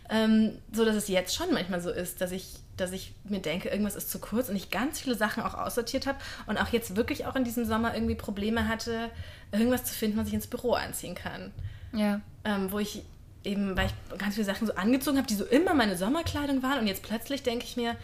[0.09, 3.69] ähm, so, dass es jetzt schon manchmal so ist, dass ich dass ich mir denke,
[3.69, 6.95] irgendwas ist zu kurz und ich ganz viele Sachen auch aussortiert habe und auch jetzt
[6.95, 9.11] wirklich auch in diesem Sommer irgendwie Probleme hatte,
[9.51, 11.51] irgendwas zu finden, was ich ins Büro anziehen kann.
[11.93, 12.21] Ja.
[12.43, 13.03] Ähm, wo ich
[13.43, 16.79] eben, weil ich ganz viele Sachen so angezogen habe, die so immer meine Sommerkleidung waren
[16.79, 17.95] und jetzt plötzlich denke ich mir,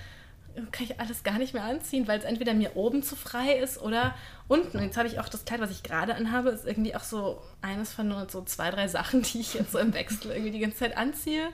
[0.71, 3.81] kann ich alles gar nicht mehr anziehen, weil es entweder mir oben zu frei ist
[3.81, 4.15] oder
[4.47, 4.77] unten.
[4.77, 7.41] Und jetzt habe ich auch das Kleid, was ich gerade anhabe, ist irgendwie auch so
[7.61, 10.59] eines von nur so zwei, drei Sachen, die ich jetzt so im Wechsel irgendwie die
[10.59, 11.49] ganze Zeit anziehe,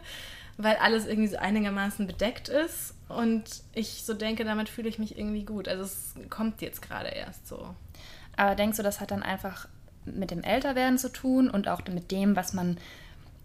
[0.57, 2.93] weil alles irgendwie so einigermaßen bedeckt ist.
[3.07, 5.67] Und ich so denke, damit fühle ich mich irgendwie gut.
[5.67, 7.75] Also es kommt jetzt gerade erst so.
[8.37, 9.67] Aber denkst du, das hat dann einfach
[10.05, 12.77] mit dem Älterwerden zu tun und auch mit dem, was man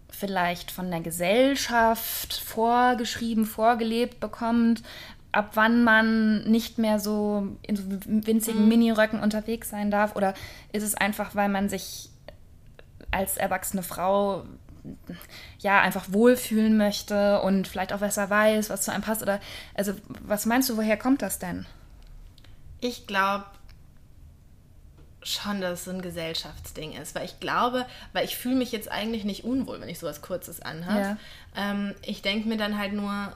[0.09, 4.83] vielleicht von der Gesellschaft vorgeschrieben, vorgelebt bekommt,
[5.31, 8.69] ab wann man nicht mehr so in so winzigen mhm.
[8.69, 10.15] Miniröcken unterwegs sein darf?
[10.15, 10.33] Oder
[10.71, 12.09] ist es einfach, weil man sich
[13.11, 14.43] als erwachsene Frau
[15.59, 19.21] ja einfach wohlfühlen möchte und vielleicht auch besser weiß, was zu einem passt?
[19.21, 19.39] Oder
[19.75, 21.65] also was meinst du, woher kommt das denn?
[22.79, 23.45] Ich glaube,
[25.23, 28.91] schon, dass es so ein Gesellschaftsding ist, weil ich glaube, weil ich fühle mich jetzt
[28.91, 30.99] eigentlich nicht unwohl, wenn ich sowas Kurzes anhabe.
[30.99, 31.17] Ja.
[31.55, 33.35] Ähm, ich denke mir dann halt nur,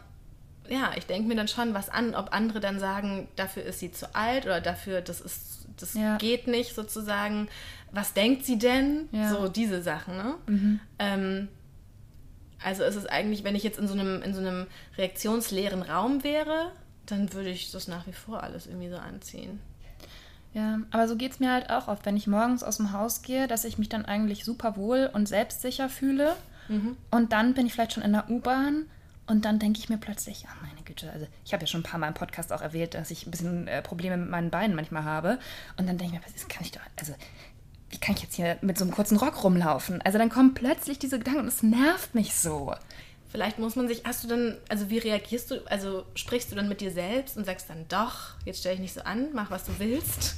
[0.70, 3.92] ja, ich denke mir dann schon was an, ob andere dann sagen, dafür ist sie
[3.92, 6.18] zu alt oder dafür, das ist, das ja.
[6.18, 7.48] geht nicht sozusagen.
[7.92, 9.08] Was denkt sie denn?
[9.12, 9.30] Ja.
[9.30, 10.36] So diese Sachen, ne?
[10.48, 10.80] Mhm.
[11.00, 11.48] Ähm,
[12.64, 16.24] also ist es eigentlich, wenn ich jetzt in so einem, in so einem reaktionsleeren Raum
[16.24, 16.72] wäre,
[17.06, 19.60] dann würde ich das nach wie vor alles irgendwie so anziehen.
[20.54, 23.22] Ja, aber so geht es mir halt auch oft, wenn ich morgens aus dem Haus
[23.22, 26.36] gehe, dass ich mich dann eigentlich super wohl und selbstsicher fühle.
[26.70, 26.96] Mhm.
[27.12, 28.86] Und dann bin ich vielleicht schon in der U-Bahn
[29.28, 31.84] und dann denke ich mir plötzlich, ach meine Güte, also ich habe ja schon ein
[31.84, 34.76] paar Mal im Podcast auch erwähnt, dass ich ein bisschen äh, Probleme mit meinen Beinen
[34.76, 35.40] manchmal habe.
[35.78, 37.14] Und dann denke ich mir, was kann ich doch, also
[37.90, 40.02] wie kann ich jetzt hier mit so einem kurzen Rock rumlaufen?
[40.02, 42.76] Also dann kommen plötzlich diese Gedanken und es nervt mich so.
[43.32, 46.70] Vielleicht muss man sich, hast du dann, also wie reagierst du, also sprichst du dann
[46.70, 49.66] mit dir selbst und sagst dann doch, jetzt stell dich nicht so an, mach was
[49.66, 50.36] du willst?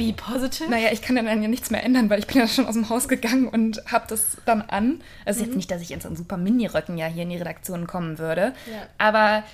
[0.00, 0.70] Be positive?
[0.70, 2.88] Naja, ich kann dann ja nichts mehr ändern, weil ich bin ja schon aus dem
[2.88, 5.02] Haus gegangen und habe das dann an.
[5.26, 5.46] Also mhm.
[5.46, 8.18] jetzt nicht, dass ich in so einem super Mini-Röcken ja hier in die Redaktion kommen
[8.18, 8.54] würde.
[8.70, 8.86] Ja.
[8.96, 9.44] Aber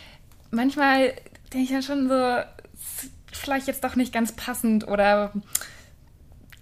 [0.52, 1.14] manchmal
[1.52, 2.38] denke ich ja schon so,
[3.32, 5.32] vielleicht jetzt doch nicht ganz passend oder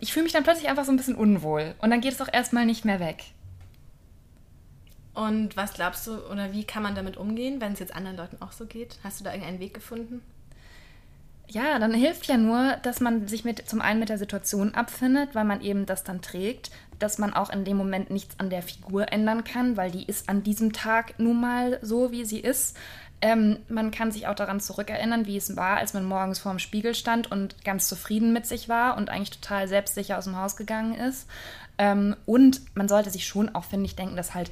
[0.01, 1.75] ich fühle mich dann plötzlich einfach so ein bisschen unwohl.
[1.79, 3.25] Und dann geht es auch erstmal nicht mehr weg.
[5.13, 8.39] Und was glaubst du, oder wie kann man damit umgehen, wenn es jetzt anderen Leuten
[8.41, 8.99] auch so geht?
[9.05, 10.23] Hast du da irgendeinen Weg gefunden?
[11.49, 15.35] Ja, dann hilft ja nur, dass man sich mit, zum einen mit der Situation abfindet,
[15.35, 18.63] weil man eben das dann trägt, dass man auch in dem Moment nichts an der
[18.63, 22.77] Figur ändern kann, weil die ist an diesem Tag nun mal so, wie sie ist.
[23.21, 26.59] Ähm, man kann sich auch daran zurückerinnern, wie es war, als man morgens vor dem
[26.59, 30.57] Spiegel stand und ganz zufrieden mit sich war und eigentlich total selbstsicher aus dem Haus
[30.57, 31.29] gegangen ist.
[31.79, 34.51] Ähm, und man sollte sich schon auch, finde ich, denken, dass halt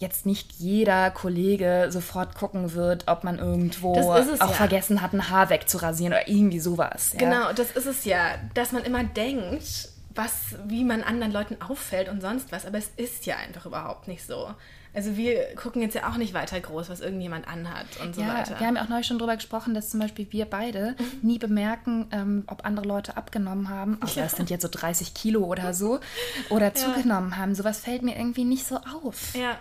[0.00, 4.48] jetzt nicht jeder Kollege sofort gucken wird, ob man irgendwo auch ja.
[4.48, 7.12] vergessen hat, ein Haar wegzurasieren oder irgendwie sowas.
[7.12, 7.18] Ja?
[7.18, 12.08] Genau, das ist es ja, dass man immer denkt, was, wie man anderen Leuten auffällt
[12.08, 14.48] und sonst was, aber es ist ja einfach überhaupt nicht so.
[14.92, 18.34] Also wir gucken jetzt ja auch nicht weiter groß, was irgendjemand anhat und so ja,
[18.34, 18.58] weiter.
[18.58, 21.28] Wir haben ja auch neulich schon darüber gesprochen, dass zum Beispiel wir beide mhm.
[21.28, 23.98] nie bemerken, ähm, ob andere Leute abgenommen haben.
[24.00, 24.24] Ach ja.
[24.24, 26.00] das sind jetzt so 30 Kilo oder so.
[26.48, 26.74] Oder ja.
[26.74, 27.54] zugenommen haben.
[27.54, 29.34] Sowas fällt mir irgendwie nicht so auf.
[29.36, 29.58] Ja,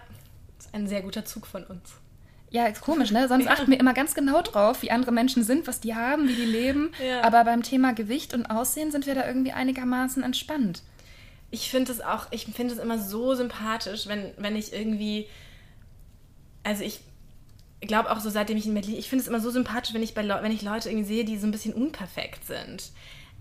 [0.73, 1.93] ein sehr guter Zug von uns.
[2.51, 3.27] Ja, ist komisch, ne?
[3.27, 3.51] Sonst ja.
[3.51, 6.45] achten wir immer ganz genau drauf, wie andere Menschen sind, was die haben, wie die
[6.45, 6.91] leben.
[7.03, 7.21] Ja.
[7.23, 10.81] Aber beim Thema Gewicht und Aussehen sind wir da irgendwie einigermaßen entspannt.
[11.51, 15.27] Ich finde es auch, ich finde es immer so sympathisch, wenn, wenn ich irgendwie,
[16.63, 17.01] also ich
[17.81, 20.13] glaube auch so, seitdem ich in Berlin, ich finde es immer so sympathisch, wenn ich,
[20.13, 22.91] bei wenn ich Leute irgendwie sehe, die so ein bisschen unperfekt sind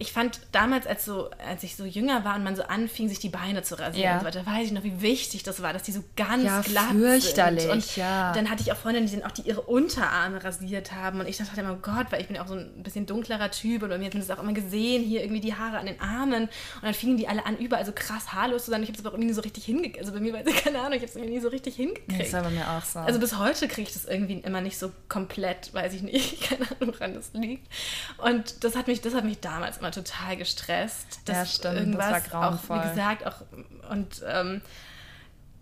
[0.01, 3.19] ich fand damals, als, so, als ich so jünger war und man so anfing, sich
[3.19, 4.13] die Beine zu rasieren ja.
[4.15, 6.61] und so weiter, weiß ich noch, wie wichtig das war, dass die so ganz ja,
[6.61, 7.73] glatt fürchterlich, sind.
[7.73, 8.33] Und ja.
[8.33, 11.19] dann hatte ich auch Freundinnen, die dann auch die ihre Unterarme rasiert haben.
[11.19, 13.51] Und ich dachte immer, oh Gott, weil ich bin ja auch so ein bisschen dunklerer
[13.51, 15.87] Typ und bei mir hat man das auch immer gesehen, hier irgendwie die Haare an
[15.87, 16.45] den Armen.
[16.45, 18.83] Und dann fingen die alle an, überall so krass haarlos zu sein.
[18.85, 19.99] Ich habe es aber irgendwie nie so richtig hingekriegt.
[19.99, 22.21] Also bei mir, weiß ich keine Ahnung, ich habe es irgendwie nie so richtig hingekriegt.
[22.21, 23.01] Das ist aber mir auch so.
[23.01, 26.41] Also bis heute kriege ich das irgendwie immer nicht so komplett, weiß ich nicht.
[26.49, 27.67] Keine Ahnung, woran das liegt.
[28.19, 31.20] Und das hat mich, das hat mich damals immer immer total gestresst.
[31.29, 31.79] ja, stimmt.
[31.79, 32.79] Irgendwas das war grauenvoll.
[32.79, 33.42] Auch, wie gesagt, auch
[33.90, 34.61] und ähm,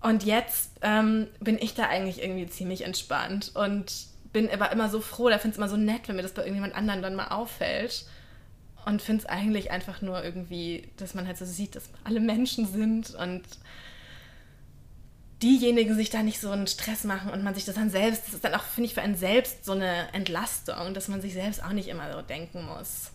[0.01, 3.93] und jetzt ähm, bin ich da eigentlich irgendwie ziemlich entspannt und
[4.33, 6.43] bin aber immer so froh, da finde es immer so nett, wenn mir das bei
[6.43, 8.07] irgendjemand anderen dann mal auffällt.
[8.85, 12.69] Und finde es eigentlich einfach nur irgendwie, dass man halt so sieht, dass alle Menschen
[12.69, 13.43] sind und
[15.43, 18.35] diejenigen sich da nicht so einen Stress machen und man sich das dann selbst, das
[18.35, 21.65] ist dann auch, finde ich, für einen selbst so eine Entlastung, dass man sich selbst
[21.65, 23.11] auch nicht immer so denken muss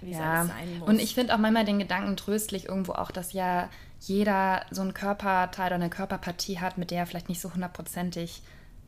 [0.00, 0.42] wie ja.
[0.42, 0.88] es sein muss.
[0.88, 3.68] Und ich finde auch manchmal den Gedanken tröstlich irgendwo auch, dass ja
[4.00, 8.42] jeder so einen Körperteil oder eine Körperpartie hat, mit der er vielleicht nicht so hundertprozentig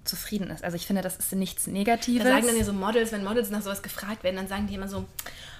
[0.05, 0.64] zufrieden ist.
[0.64, 2.25] Also ich finde, das ist nichts Negatives.
[2.25, 4.75] Da sagen dann ja so Models, wenn Models nach sowas gefragt werden, dann sagen die
[4.75, 5.05] immer so,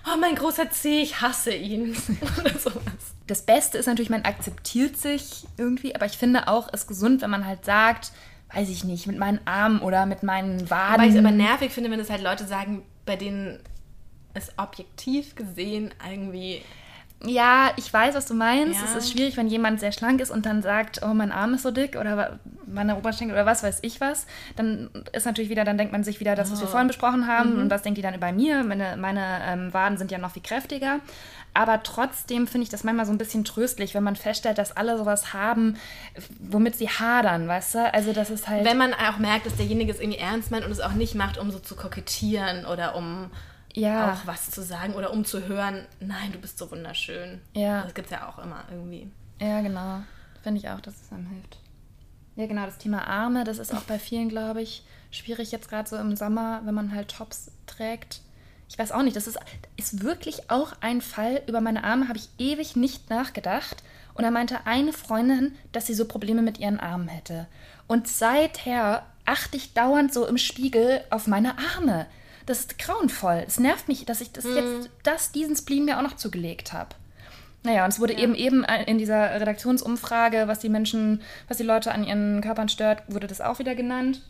[0.07, 1.97] oh mein großer C, ich hasse ihn.
[2.41, 2.83] oder sowas.
[3.27, 7.23] Das Beste ist natürlich, man akzeptiert sich irgendwie, aber ich finde auch, es ist gesund,
[7.23, 8.13] wenn man halt sagt,
[8.55, 11.03] weiß ich nicht, mit meinen Armen oder mit meinen Waden.
[11.03, 13.61] Weil ich es aber nervig finde, wenn es halt Leute sagen, bei denen
[14.39, 16.63] es objektiv gesehen irgendwie
[17.25, 18.81] ja, ich weiß, was du meinst.
[18.81, 18.87] Ja.
[18.87, 21.63] Es ist schwierig, wenn jemand sehr schlank ist und dann sagt, oh, mein Arm ist
[21.63, 24.27] so dick oder meine Oberschenkel oder was weiß ich was.
[24.55, 26.71] Dann ist natürlich wieder, dann denkt man sich wieder das, was wir oh.
[26.71, 27.63] vorhin besprochen haben mhm.
[27.63, 28.63] und was denkt die dann über mir?
[28.63, 31.01] Meine, meine ähm, Waden sind ja noch viel kräftiger.
[31.55, 34.97] Aber trotzdem finde ich das manchmal so ein bisschen tröstlich, wenn man feststellt, dass alle
[34.97, 35.77] sowas haben,
[36.39, 37.95] womit sie hadern, weißt du?
[37.95, 38.65] Also das ist halt...
[38.65, 41.37] Wenn man auch merkt, dass derjenige es irgendwie ernst meint und es auch nicht macht,
[41.37, 43.31] um so zu kokettieren oder um
[43.75, 44.13] ja.
[44.13, 47.41] auch was zu sagen oder um zu hören, nein, du bist so wunderschön.
[47.55, 47.83] Ja.
[47.83, 49.11] Das gibt es ja auch immer irgendwie.
[49.41, 50.03] Ja, genau.
[50.43, 51.59] Finde ich auch, dass es einem hilft.
[52.37, 55.89] Ja, genau, das Thema Arme, das ist auch bei vielen, glaube ich, schwierig jetzt gerade
[55.89, 58.21] so im Sommer, wenn man halt Tops trägt.
[58.69, 59.39] ich weiß auch nicht, das ist,
[59.77, 63.83] ist wirklich auch ein Fall, über meine Arme habe ich ewig nicht nachgedacht.
[64.15, 67.47] Und da meinte eine Freundin, dass sie so Probleme mit ihren Armen hätte.
[67.87, 72.07] Und seither achte ich dauernd so im Spiegel auf meine Arme.
[72.49, 73.45] Das ist grauenvoll.
[73.47, 74.57] Es nervt mich, dass ich das mm.
[74.57, 76.97] jetzt, das, diesen Spleen mir auch noch zugelegt habe.
[77.63, 78.21] Naja, und es wurde ja.
[78.21, 83.03] eben eben in dieser Redaktionsumfrage, was die Menschen, was die Leute an ihren Körpern stört,
[83.09, 84.23] wurde das auch wieder genannt.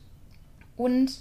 [0.77, 1.13] Und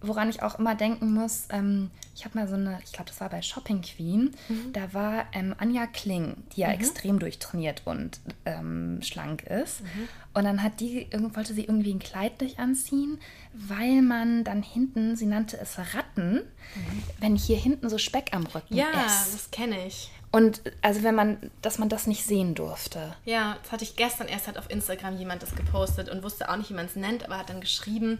[0.00, 3.20] woran ich auch immer denken muss, ähm, ich habe mal so eine, ich glaube, das
[3.20, 4.72] war bei Shopping Queen, mhm.
[4.72, 6.74] da war ähm, Anja Kling, die ja mhm.
[6.74, 9.82] extrem durchtrainiert und ähm, schlank ist.
[9.82, 10.08] Mhm.
[10.34, 13.18] Und dann hat die, wollte sie irgendwie ein Kleid nicht anziehen,
[13.52, 17.02] weil man dann hinten, sie nannte es Ratten, mhm.
[17.18, 18.94] wenn hier hinten so Speck am Rücken ja, ist.
[18.94, 20.10] Ja, das kenne ich.
[20.32, 23.16] Und also wenn man, dass man das nicht sehen durfte.
[23.24, 26.56] Ja, das hatte ich gestern erst hat auf Instagram jemand das gepostet und wusste auch
[26.56, 28.18] nicht, wie man es nennt, aber hat dann geschrieben,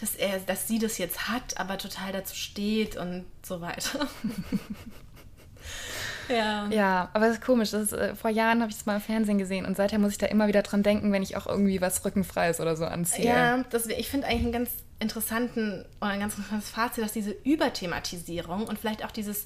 [0.00, 4.08] dass er, dass sie das jetzt hat, aber total dazu steht und so weiter.
[6.28, 6.68] ja.
[6.68, 7.70] Ja, aber das ist komisch.
[7.72, 10.12] Das ist, äh, vor Jahren habe ich es mal im Fernsehen gesehen und seither muss
[10.12, 13.26] ich da immer wieder dran denken, wenn ich auch irgendwie was Rückenfreies oder so anziehe.
[13.26, 17.32] Ja, das, ich finde eigentlich einen ganz interessanten oder ein ganz interessantes Fazit, dass diese
[17.44, 19.44] Überthematisierung und vielleicht auch dieses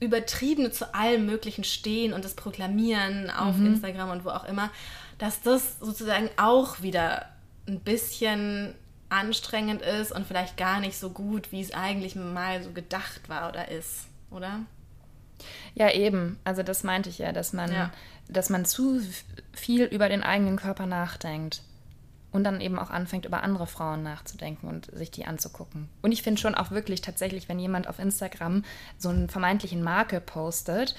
[0.00, 3.66] übertriebene zu allem Möglichen stehen und das Proklamieren auf mhm.
[3.74, 4.70] Instagram und wo auch immer,
[5.18, 7.26] dass das sozusagen auch wieder
[7.68, 8.74] ein bisschen
[9.10, 13.48] anstrengend ist und vielleicht gar nicht so gut, wie es eigentlich mal so gedacht war
[13.48, 14.60] oder ist, oder?
[15.74, 16.38] Ja, eben.
[16.44, 17.90] Also das meinte ich ja, dass man, ja.
[18.28, 19.00] dass man zu
[19.52, 21.62] viel über den eigenen Körper nachdenkt
[22.32, 25.88] und dann eben auch anfängt, über andere Frauen nachzudenken und sich die anzugucken.
[26.02, 28.64] Und ich finde schon auch wirklich tatsächlich, wenn jemand auf Instagram
[28.98, 30.94] so einen vermeintlichen Makel postet,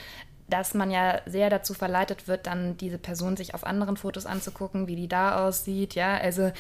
[0.52, 4.88] dass man ja sehr dazu verleitet wird, dann diese Person sich auf anderen Fotos anzugucken,
[4.88, 6.52] wie die da aussieht, ja, also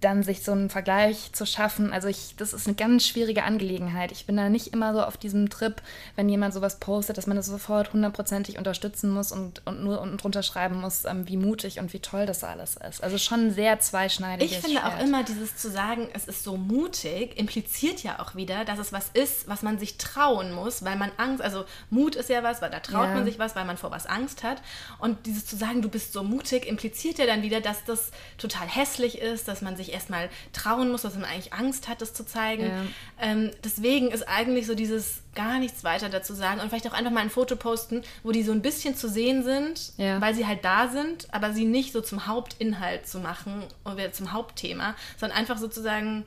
[0.00, 1.92] dann sich so einen Vergleich zu schaffen.
[1.92, 4.12] Also ich, das ist eine ganz schwierige Angelegenheit.
[4.12, 5.80] Ich bin da nicht immer so auf diesem Trip,
[6.16, 10.18] wenn jemand sowas postet, dass man das sofort hundertprozentig unterstützen muss und, und nur unten
[10.18, 13.02] drunter schreiben muss, ähm, wie mutig und wie toll das alles ist.
[13.02, 14.52] Also schon sehr zweischneidig.
[14.52, 14.94] Ich finde Schwert.
[14.94, 18.92] auch immer dieses zu sagen, es ist so mutig, impliziert ja auch wieder, dass es
[18.92, 22.60] was ist, was man sich trauen muss, weil man Angst, also Mut ist ja was,
[22.60, 23.14] weil da traut ja.
[23.14, 24.62] man sich was, weil man vor was Angst hat.
[24.98, 28.66] Und dieses zu sagen, du bist so mutig, impliziert ja dann wieder, dass das total
[28.66, 32.24] hässlich ist, dass man sich erstmal trauen muss, dass man eigentlich Angst hat, das zu
[32.24, 32.64] zeigen.
[32.64, 32.82] Ja.
[33.20, 37.12] Ähm, deswegen ist eigentlich so dieses gar nichts weiter dazu sagen und vielleicht auch einfach
[37.12, 40.20] mal ein Foto posten, wo die so ein bisschen zu sehen sind, ja.
[40.20, 44.32] weil sie halt da sind, aber sie nicht so zum Hauptinhalt zu machen oder zum
[44.32, 46.24] Hauptthema, sondern einfach sozusagen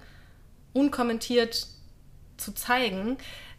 [0.74, 1.68] unkommentiert
[2.38, 3.18] zu zeigen,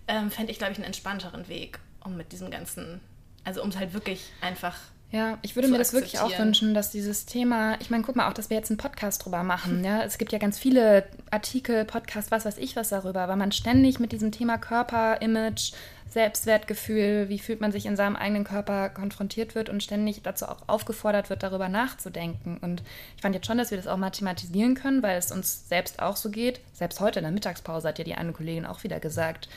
[0.09, 3.01] ähm, fände ich, glaube ich, einen entspannteren Weg, um mit diesem ganzen,
[3.45, 4.77] also um es halt wirklich einfach
[5.13, 8.29] ja, ich würde mir das wirklich auch wünschen, dass dieses Thema, ich meine, guck mal
[8.29, 9.85] auch, dass wir jetzt einen Podcast drüber machen.
[9.91, 13.51] Ja, es gibt ja ganz viele Artikel, Podcasts, was weiß ich was darüber, weil man
[13.51, 15.73] ständig mit diesem Thema Körper, Image,
[16.11, 20.69] Selbstwertgefühl, wie fühlt man sich in seinem eigenen Körper konfrontiert wird und ständig dazu auch
[20.69, 22.59] aufgefordert wird, darüber nachzudenken.
[22.61, 22.83] Und
[23.17, 26.17] ich fand jetzt schon, dass wir das auch mathematisieren können, weil es uns selbst auch
[26.17, 26.61] so geht.
[26.73, 29.49] Selbst heute in der Mittagspause hat ja die eine Kollegin auch wieder gesagt,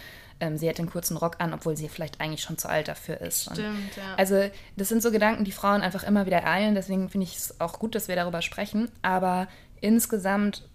[0.43, 3.21] ähm, sie hat einen kurzen Rock an, obwohl sie vielleicht eigentlich schon zu alt dafür
[3.21, 3.43] ist.
[3.43, 4.15] Stimmt, und ja.
[4.17, 6.75] Also das sind so Gedanken, die Frauen einfach immer wieder eilen.
[6.75, 8.91] Deswegen finde ich es auch gut, dass wir darüber sprechen.
[9.01, 9.47] Aber
[9.79, 10.67] insgesamt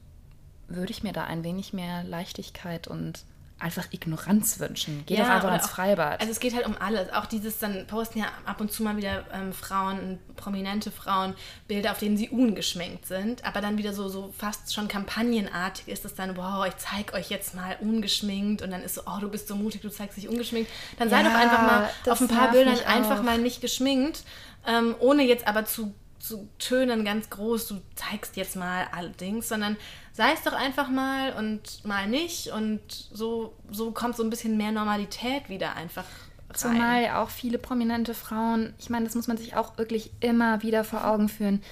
[0.69, 3.25] würde ich mir da ein wenig mehr Leichtigkeit und
[3.59, 5.03] einfach Ignoranz wünschen.
[5.07, 6.21] Geh ja, doch einfach ins auch, Freibad.
[6.21, 7.13] Also es geht halt um alles.
[7.13, 11.35] Auch dieses, dann posten ja ab und zu mal wieder ähm, Frauen, prominente Frauen,
[11.67, 16.05] Bilder, auf denen sie ungeschminkt sind, aber dann wieder so, so fast schon kampagnenartig ist
[16.05, 19.29] es dann, wow, ich zeig euch jetzt mal ungeschminkt und dann ist so, oh, du
[19.29, 20.71] bist so mutig, du zeigst dich ungeschminkt.
[20.99, 24.23] Dann sei doch einfach mal auf ein paar Bildern einfach mal nicht geschminkt,
[24.67, 29.77] ähm, ohne jetzt aber zu zu tönen ganz groß, du zeigst jetzt mal allerdings, sondern
[30.13, 34.57] sei es doch einfach mal und mal nicht und so, so kommt so ein bisschen
[34.57, 36.05] mehr Normalität wieder einfach
[36.49, 36.57] rein.
[36.57, 40.85] Zumal auch viele prominente Frauen, ich meine, das muss man sich auch wirklich immer wieder
[40.85, 41.63] vor Augen führen,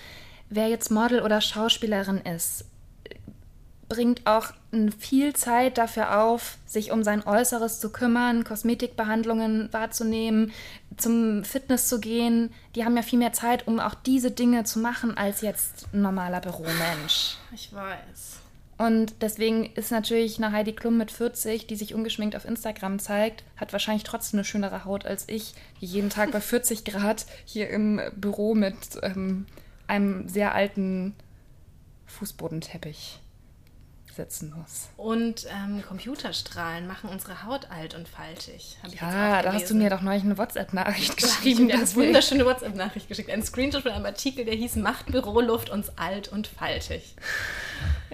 [0.48, 2.66] wer jetzt Model oder Schauspielerin ist,
[3.88, 4.53] bringt auch
[4.99, 10.53] viel Zeit dafür auf, sich um sein Äußeres zu kümmern, Kosmetikbehandlungen wahrzunehmen,
[10.96, 12.53] zum Fitness zu gehen.
[12.75, 16.03] Die haben ja viel mehr Zeit, um auch diese Dinge zu machen, als jetzt ein
[16.03, 17.37] normaler Büromensch.
[17.55, 18.40] Ich weiß.
[18.79, 23.42] Und deswegen ist natürlich eine Heidi Klum mit 40, die sich ungeschminkt auf Instagram zeigt,
[23.57, 27.70] hat wahrscheinlich trotzdem eine schönere Haut als ich, die jeden Tag bei 40 Grad hier
[27.70, 29.46] im Büro mit ähm,
[29.87, 31.14] einem sehr alten
[32.07, 33.20] Fußbodenteppich
[34.16, 34.88] setzen muss.
[34.96, 38.76] Und ähm, Computerstrahlen machen unsere Haut alt und faltig.
[39.00, 41.68] ja, da hast du mir doch neulich eine WhatsApp-Nachricht geschrieben.
[41.68, 43.31] Ja, eine wunderschöne WhatsApp-Nachricht geschickt.
[43.31, 47.14] Ein Screenshot von einem Artikel, der hieß Macht Büroluft uns alt und faltig.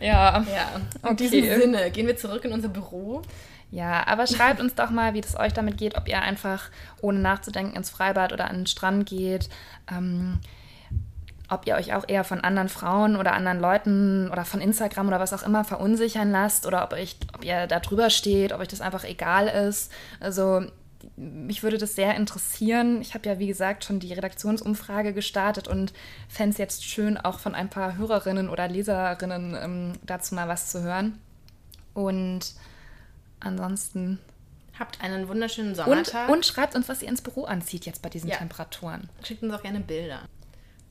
[0.01, 0.45] Ja.
[0.53, 0.71] Ja.
[0.75, 1.15] In okay.
[1.31, 3.23] diesem Sinne, gehen wir zurück in unser Büro.
[3.71, 6.69] Ja, aber schreibt uns doch mal, wie es euch damit geht, ob ihr einfach
[7.01, 9.49] ohne nachzudenken ins Freibad oder an den Strand geht.
[9.91, 10.41] Ähm,
[11.53, 15.21] ob ihr euch auch eher von anderen Frauen oder anderen Leuten oder von Instagram oder
[15.21, 18.69] was auch immer verunsichern lasst oder ob, euch, ob ihr da drüber steht, ob euch
[18.69, 19.93] das einfach egal ist.
[20.21, 20.65] Also
[21.17, 23.01] mich würde das sehr interessieren.
[23.01, 25.93] Ich habe ja, wie gesagt, schon die Redaktionsumfrage gestartet und
[26.29, 30.71] fände es jetzt schön, auch von ein paar Hörerinnen oder Leserinnen ähm, dazu mal was
[30.71, 31.19] zu hören.
[31.95, 32.55] Und
[33.41, 34.19] ansonsten.
[34.79, 36.29] Habt einen wunderschönen Sommertag.
[36.29, 38.37] Und, und schreibt uns, was ihr ins Büro anzieht jetzt bei diesen ja.
[38.37, 39.09] Temperaturen.
[39.23, 40.23] Schickt uns auch gerne Bilder.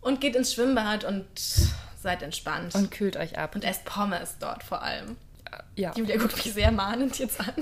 [0.02, 1.26] Und geht ins Schwimmbad und
[2.02, 2.76] seid entspannt.
[2.76, 3.56] Und kühlt euch ab.
[3.56, 5.16] Und esst Pommes dort vor allem.
[5.76, 5.94] Ja.
[5.96, 7.54] Julia guckt mich sehr mahnend jetzt an.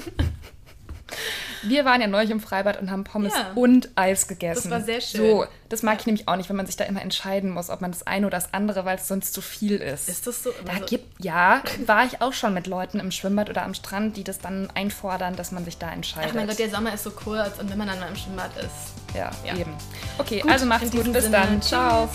[1.63, 3.51] Wir waren ja neulich im Freibad und haben Pommes ja.
[3.55, 4.69] und Eis gegessen.
[4.69, 5.21] Das war sehr schön.
[5.21, 7.81] So, das mag ich nämlich auch nicht, wenn man sich da immer entscheiden muss, ob
[7.81, 10.09] man das eine oder das andere, weil es sonst zu viel ist.
[10.09, 10.51] Ist das so?
[10.65, 14.17] Da also gibt, ja, war ich auch schon mit Leuten im Schwimmbad oder am Strand,
[14.17, 16.31] die das dann einfordern, dass man sich da entscheidet.
[16.31, 18.51] Ach mein Gott, der Sommer ist so kurz und wenn man dann mal im Schwimmbad
[18.57, 19.15] ist.
[19.15, 19.57] Ja, ja.
[19.57, 19.73] eben.
[20.17, 21.11] Okay, gut, also macht's gut.
[21.11, 21.37] Bis Sinne.
[21.37, 21.61] dann.
[21.61, 22.09] Ciao.